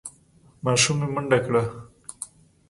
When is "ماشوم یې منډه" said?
0.63-1.39